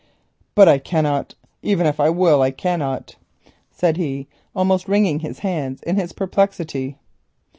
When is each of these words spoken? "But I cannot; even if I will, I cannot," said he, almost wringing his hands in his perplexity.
"But 0.55 0.67
I 0.67 0.79
cannot; 0.79 1.35
even 1.61 1.85
if 1.85 1.99
I 1.99 2.09
will, 2.09 2.41
I 2.41 2.49
cannot," 2.49 3.17
said 3.69 3.97
he, 3.97 4.27
almost 4.55 4.87
wringing 4.87 5.19
his 5.19 5.37
hands 5.45 5.79
in 5.83 5.95
his 5.95 6.11
perplexity. 6.11 6.97